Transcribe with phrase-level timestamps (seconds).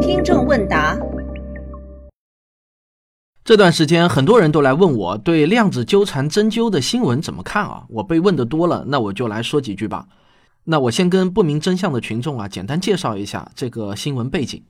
[0.00, 0.98] 听众问答：
[3.44, 7.84] 这段时间很多人都来问我对量子纠缠针灸的新闻怎么看啊？
[7.88, 10.06] 我被问的多了，那我就来说几句吧。
[10.64, 14.62] 那我先跟不明真相的群众啊，简单介绍一下这个新闻背景。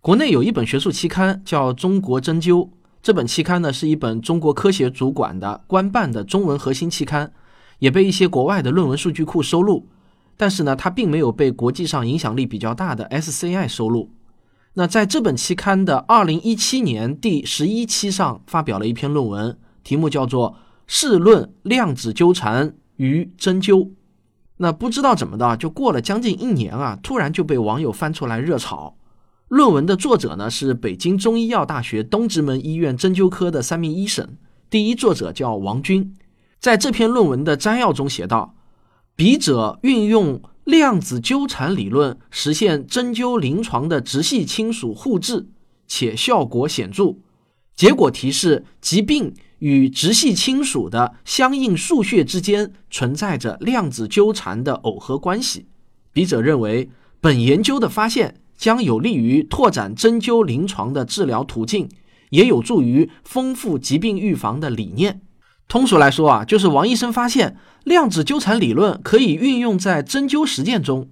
[0.00, 2.64] 国内有一本学术期刊叫《中国针灸》，
[3.02, 7.32] 这本期刊呢是一本中国科协主管的官办的中文核心期刊，
[7.78, 9.86] 也被一些国外的论文数据库收录。
[10.36, 14.10] 但是呢，它并没有被国际上影响力比较大的 SCI 收录。
[14.74, 20.50] 那在这本期刊的二零一七年第十一期上发表了一篇论文，题目叫做
[20.86, 23.84] 《试论量子纠缠与针灸》。
[24.56, 28.96] 那不知道怎么的，就过了将近一年啊，突然就被网友翻出来热炒。
[29.48, 34.36] 论文的作者呢是北京中医药大学东直门医院针灸科的三名医生，
[34.70, 36.14] 第一作者叫王军，
[36.58, 38.54] 在这篇论文的摘要中写道
[39.16, 45.46] ：“笔者运用量子纠缠理论实现针灸临床的直系亲属互治，
[45.86, 47.16] 且效果显著。
[47.76, 55.64] 结果提示疾病。”与直系亲属的相应数穴之间存在着量子纠缠的耦合关系。
[56.12, 61.88] 笔者认为，本研究的发现将有利于拓展针灸临床的治疗途径，
[62.28, 65.22] 也有助于丰富疾病预防的理念。
[65.68, 71.08] 通俗来说啊，就是王医生发现量子纠缠理论可以运用在针灸实践中。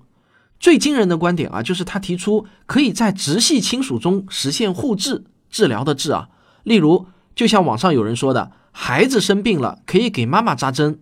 [0.60, 6.28] 最惊人的观点啊，就是他提出可以在直系亲属中实现互治治疗的治啊，
[6.64, 7.06] 例如。
[7.34, 11.00] 就像网上有人说的，孩子生病了可以给妈妈扎针，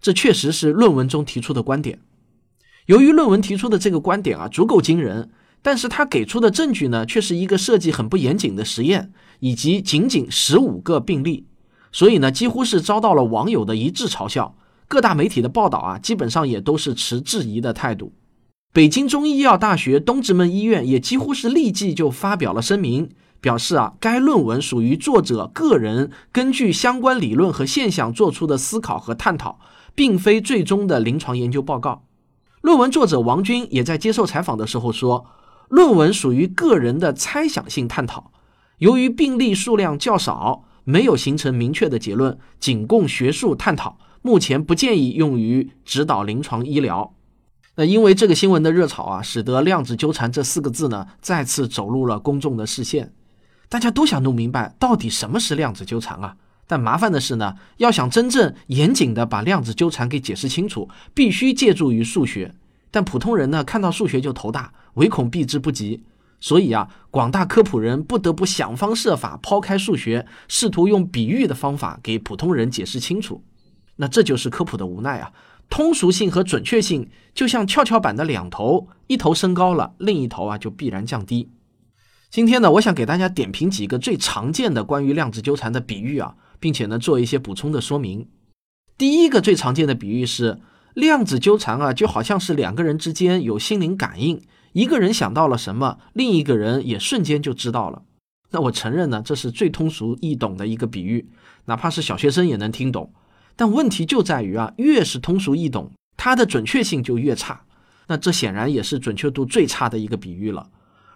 [0.00, 1.98] 这确实是论文中提出的观点。
[2.86, 5.30] 由于论文提出的这个观点啊足够惊人，
[5.60, 11.46] 但是他给出的证据呢却是一个设计很不严谨的实验，以及仅仅十五个病例，
[11.92, 14.56] 所以呢几乎是遭到了网友的一致嘲笑。
[14.88, 18.12] 各大媒体的报道啊基本上也都是持质疑的态度。
[18.72, 23.10] 北京中医药大学东直门医院也几乎是立即就发表了声明。
[23.42, 29.58] 表示啊，该论文属于作者个人根据相关理论和现象做出的思考和探讨，
[29.96, 32.04] 并非最终的临床研究报告。
[32.60, 35.26] 论文作者王军也在接受采访的时候说，
[35.68, 38.30] 论文属于个人的猜想性探讨，
[38.78, 47.14] 由于病例数量较少，没有形成明确的结论，仅供学术探讨，目前不建议用于指导临床医疗。
[47.76, 53.12] 那因为这个新闻的热炒啊，使得量子纠缠这四个字呢再次走入了公众的视线。
[53.68, 56.36] 大家都想弄明白到底什么是量子纠缠啊？
[56.66, 62.54] 但麻烦的是呢，要想真正严谨的把量子纠缠给解释清楚，必须借助于数学。
[62.90, 66.02] 但普通人呢，看到数学就头大，唯恐避之不及。
[66.42, 73.44] 所以啊，广大科普人不得不想方设法抛开数学，试图用比喻的方法给普通人解释清楚。
[73.94, 75.32] 那这就是科普的无奈啊！
[75.70, 81.48] 通俗性和准确性就像跷跷板的两头，一头升高了，另一头啊就必然降低。
[82.28, 88.26] 今天呢，我想给大家点评几个最常见的关于量子纠缠的比喻啊，并且呢做一些补充的说明。
[88.98, 90.58] 第一个最常见的比喻是
[90.94, 98.02] 量子纠缠啊，就好像是两个人之间有心灵感应，一个人想到了什么，另一个人也瞬间就知道了。
[98.50, 101.28] 那我承认呢，这是最通俗易懂的一个比喻，
[101.66, 103.12] 哪怕是小学生也能听懂。
[103.54, 107.62] 但问题就在于啊，越是通俗易懂，它的准确性就越差。
[108.08, 110.68] 那这显然也是准确度最差的一个比喻了。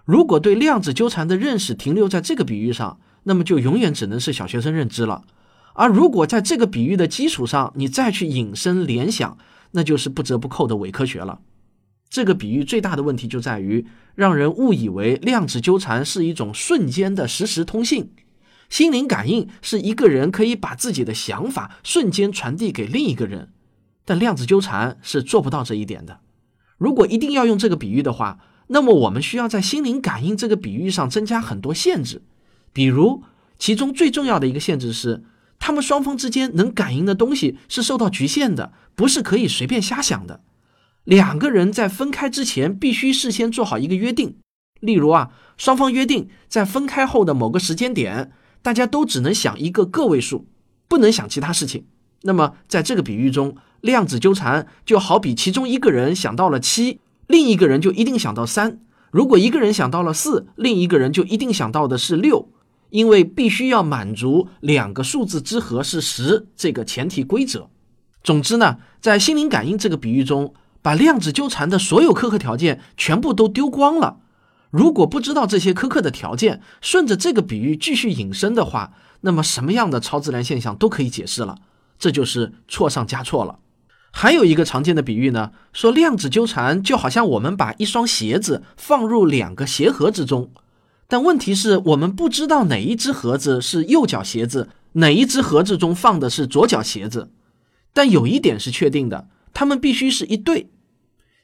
[0.04, 5.24] 如果对量子纠缠的认识停留在这个比喻上，那么就永远只能是小学生认知了。
[5.74, 9.36] 而如果在这个比喻的基础上，你再去引申联想，
[9.72, 11.40] 那就是不折不扣的伪科学了。
[12.08, 18.12] 这个比喻最大的问题就在于让人误以为量子纠缠是一种瞬间的实时通信，
[18.70, 23.50] 心灵感应是一个人可以把自己的想法瞬间传递给另一个人，
[24.04, 26.20] 但量子纠缠是做不到这一点的。
[26.78, 28.38] 如果一定要用这个比喻的话，
[28.68, 32.22] 那么我们需要在心灵感应这个比喻上增加很多限制，
[32.72, 33.22] 比如
[33.58, 35.24] 其中最重要的一个限制是，
[35.58, 40.40] 他们双方之间能感应的东西是受到局限的，不是可以随便瞎想的。
[41.06, 44.38] 两个人在分开之前必须事先做好一个约定，
[44.80, 50.48] 例如啊，双方约定在分开后的某个时间点，大家都只能想一个个位数，
[50.88, 51.86] 不能想其他事情。
[52.22, 56.98] 那么在这个比喻中，量子纠缠就好比其中一个人想到了七。
[57.28, 58.80] 另一个人就一定想到三，
[59.12, 62.50] 如果一个人想到了四，另一个人就一定想到的是六，
[62.90, 67.70] 因为必须要满足两个数字之和是十这个前提规则。
[68.24, 70.52] 总之呢，在心灵感应这个比喻中，
[70.86, 74.18] 把量子纠缠的所有苛刻条件全部都丢光了。
[74.70, 78.92] 如果不知道这些苛刻的条件，顺着这个比喻继续引申的话，
[79.22, 81.58] 那么什么样的超自然现象都可以解释了，
[81.98, 83.58] 这就是错上加错了。
[84.12, 90.52] 还有一个常见的比喻呢，说量子纠缠就好像我们把一双鞋子放入两个鞋盒之中，
[91.08, 97.32] 但问题是我们不知道哪一只盒子是右脚鞋子，哪一只盒子中放的是左脚鞋子。
[97.92, 100.70] 但有一点是确定的，它们必须是一对。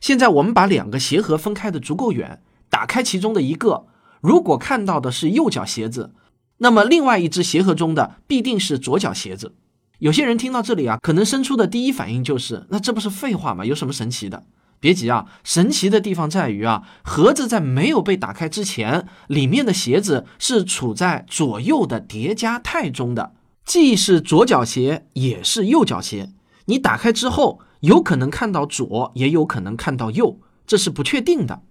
[0.03, 3.87] 现在我们把两个鞋盒分开的足够远，打开其中的一个，
[4.21, 6.13] 如果看到的是右脚鞋子，
[6.59, 9.55] 那么另外一只鞋盒中的必定是左脚鞋子。
[10.01, 13.65] 有些人听到这里啊，可能生出的第一反应就是，那这不是废话吗？
[13.65, 14.43] 有什么神奇的？
[14.81, 23.35] 别急啊，神奇的地方在于啊，盒子在没有被打开之前，里面的鞋子是处在左右的叠加态中的，
[23.65, 26.31] 既是左脚鞋，也是右脚鞋。
[26.65, 31.62] 你打开之后，有可能看到左，也有可能看到右，这是不确定的。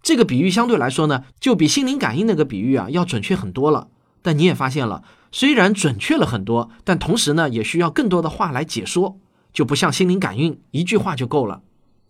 [0.00, 3.88] 这个比喻相对来说呢，就比心灵感应那个比喻啊要准确很多了。
[4.22, 5.02] 但你也发现了。
[5.32, 9.18] 虽然准确了很多，但同时呢，也需要更多的话来解说，
[9.52, 11.62] 就不像心灵感应，一句话就够了。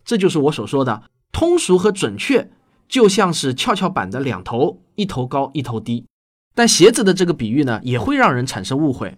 [0.05, 2.51] 这就是我所说的通俗和准确，
[2.87, 6.05] 就像是跷跷板的两头，一头高，一头低。
[6.53, 9.17] 但鞋子的这个比喻呢，也会让人产生误会。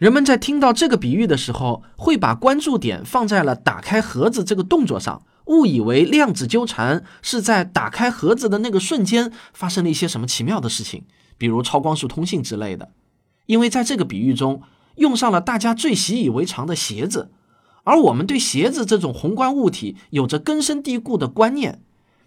[0.00, 11.04] 人们在听到这个比喻的时候，会把关注点放在了打开盒子这个动作上，误以为量子纠缠是在打开盒子的那个瞬间发生了一些什么奇妙的事情，
[11.36, 12.92] 比如超光速通信之类的。
[13.44, 14.62] 因为在这个比喻中
[14.94, 17.30] 用上了大家最习以为常的鞋子，
[17.84, 21.82] 而我们对鞋子这种宏观物体有着根深蒂固的观念，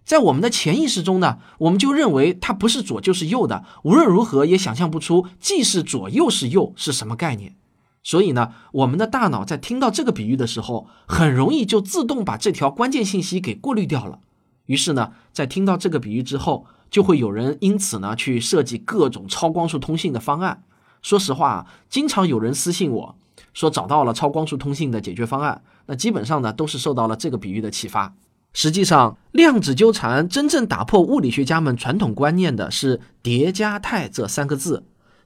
[0.06, 7.56] 在我们的潜意识中呢，我们就认为它不是左就是右的，无论如何也想象不出既是左又是右是什么概念。
[8.04, 14.20] 所以呢，我们的大脑在听到这个比喻的时候，很容易就自动把这条关键信息给过滤掉了。
[14.66, 20.64] 于是呢，在听到这个比喻之后，就会有人因此呢去设计各种超光速通信的方案。
[21.02, 23.16] 说实话，经常有人私信我
[23.54, 28.14] 说找到了超光速通信的解决方案，那基本上呢都是受到了这个比喻的启发。
[28.54, 34.84] 实际上，量子纠缠真正打破物理学家们传统观念的是叠加态这三个字。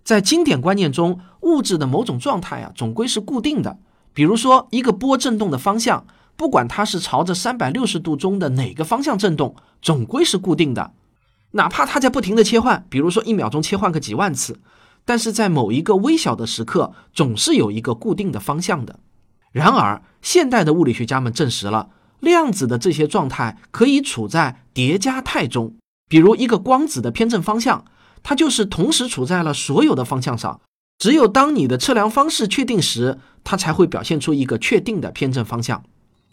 [0.07, 3.77] 在经典观念中，物质的某种状态啊总归是固定的。
[4.13, 6.07] 比如说，一个波振动的方向，
[6.37, 10.93] 不管它是朝着三百六十度中的哪个方向振动，总归是固定的，
[11.51, 14.61] 哪怕它在不停的切换，比如说一秒钟切换个几万次。
[15.03, 19.01] 但是在某一个微小的时刻，总是有一个固定的方向的。
[19.51, 21.89] 然而，现代的物理学家们证实了，
[22.21, 25.75] 量子的这些状态可以处在叠加态中。
[26.07, 27.83] 比如，一个光子的偏振方向，
[28.23, 30.61] 它就是同时处在了所有的方向上。
[30.99, 35.83] 只有当你的测量方式确定时，它才会表现出一个确定的偏振方向。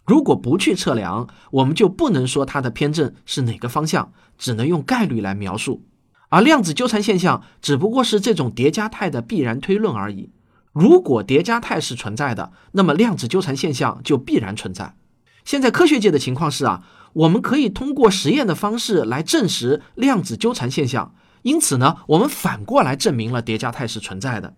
[0.07, 5.83] 如果不去测量，我们就不能说它的偏振是哪个方向，只能用概率来描述。
[6.31, 10.31] 而量子纠缠现象只不过是这种叠加态的必然推论而已。
[10.73, 14.97] 如果叠加态是存在的，那么量子纠缠现象就必然存在。
[15.45, 16.83] 现在科学界的情况是啊，
[17.13, 21.15] 我们可以通过实验的方式来证实量子纠缠现象。
[21.45, 24.57] 因此呢，我们反过来证明了叠加态是存在的。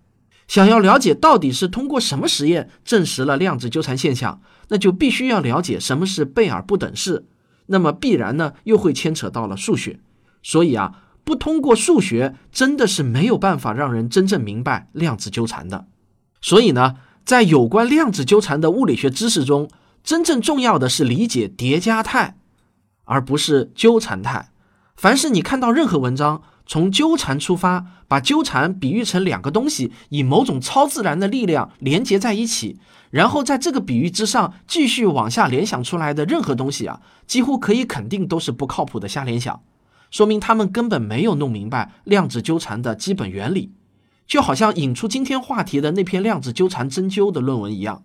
[0.49, 7.27] 想要了解到底是通过什么实验证实了量子纠缠现象，那就必须要了解什么是贝尔不等式。
[7.67, 10.00] 那么必然呢，又会牵扯到了数学。
[10.43, 11.03] 所以啊。
[11.27, 15.89] 不通过数学，真的是没有办法让人真正明白量子纠缠的。
[16.41, 16.94] 所以呢，
[17.25, 19.69] 在有关量子纠缠的物理学知识中，
[20.05, 22.39] 真正重要的是理解叠加态，
[23.06, 24.53] 而不是纠缠态。
[24.94, 32.79] 凡是你看到任何文章从纠缠出发，把纠缠比喻成两个东西以某种超自然的力量连接在一起，
[33.11, 39.63] 然后在这个比喻之上继续往下联想出来的任何东西啊，几乎可以肯定都是不靠谱的瞎联想。
[40.11, 43.73] 说明他们根本没有弄明白量子纠缠的基本原理，
[44.27, 48.03] 就好像引出今天话题的那篇量子纠缠针灸的论文一样。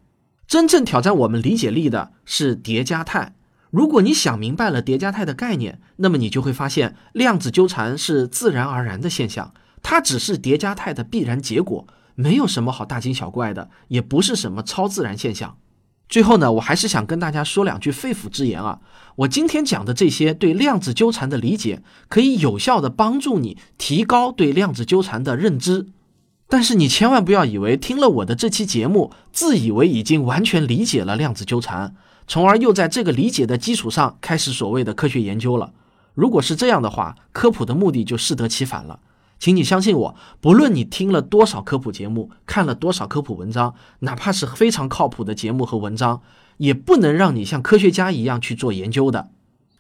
[0.48, 3.36] 真正挑战我们理解力的是叠加态。
[3.72, 15.58] 如果你想明白了叠加态的概念，那么你就会发现量子纠缠是自然而然的现象，它只是叠加态的必然结果，没有什么好大惊小怪的，也不是什么超自然现象。
[16.10, 18.82] 最后呢，我还是想跟大家说两句肺腑之言啊。
[19.16, 25.88] 我今天讲的这些对量子纠缠的理解，可以有效的帮助你提高对量子纠缠的认知。
[26.50, 31.96] 但是你千万不要以为听了我的这期节目，自以为已经完全理解了量子纠缠，
[32.32, 35.74] 从而又在这个理解的基础上开始所谓的科学研究了。
[36.14, 39.02] 如果是这样的话，科普的目的就适得其反了。
[39.38, 46.22] 请你相信我，不论你听了多少科普节目，看了多少科普文章，哪怕是非常靠谱的节目和文章，
[46.56, 49.32] 也不能让你像科学家一样去做研究的。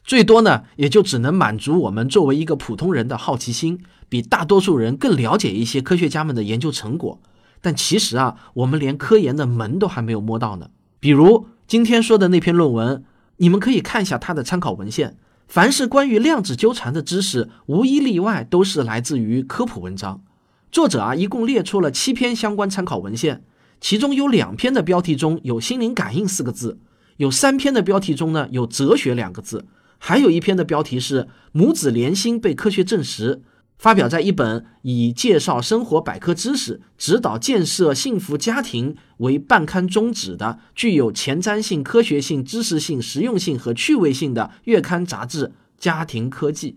[0.03, 3.79] 最多呢，也就只能满足我们作为一个普通人的好奇心，
[4.10, 7.22] 比大多数人更了解一些科学家们的研究成果。
[7.62, 10.72] 但其实啊，我们连科研的门都还没有摸到呢。
[11.00, 11.48] 比如。
[11.72, 13.01] 今天说的那篇论文，
[13.38, 15.16] 你们可以看一下它的参考文献。
[15.48, 20.22] 凡是关于量子纠缠的知识，无一例外都是来自于科普文章。
[20.70, 23.46] 作者啊，一共列出了七篇相关参考文献，
[23.80, 26.78] 其中有两篇的标题中有“心灵感应”四个字，
[27.16, 29.66] 有三篇的标题中呢有“哲学”两个字，
[29.98, 33.44] 还有一篇的标题是“母子连心被科学证实”。
[33.82, 45.48] 发表在一本以介绍生活百科知识、指导建设幸福家庭为办刊宗旨的、具有前瞻性、科学性、知识性、实用性和趣味性的月刊杂志
[45.80, 46.74] 《家庭科技》。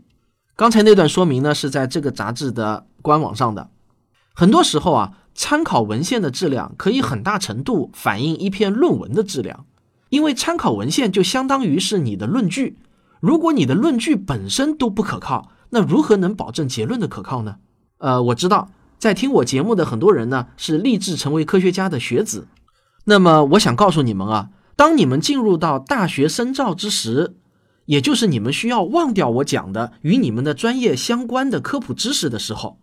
[0.57, 3.69] 刚才那段说明呢，是在这个杂志的官网上的。
[4.33, 9.67] 很多时候啊，参考文献的质量可以很大程度反映一篇论文的质量，
[10.09, 12.79] 因为参考文献就相当于是你的论据。
[13.21, 17.57] 如果你的论据本身都不可靠，那如何能保证结论的可靠呢？
[17.99, 22.47] 呃，我知道在听我节目的很多人呢是立志成为科学家的学子。
[23.07, 27.35] 那么我想告诉你们啊，当你们进入到大学深造之时，
[27.87, 32.79] 也就是你们需要忘掉我讲的与你们的专业相关的科普知识的时候，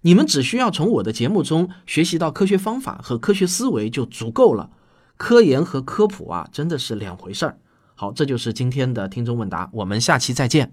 [0.00, 4.70] 你们只需要从我的节目中学习到科学方法和科学思维就足够了。
[5.18, 7.58] 科研和科普啊，真的是两回事儿。
[7.94, 10.72] 好，这就是今天的听众问答，我们下期再见。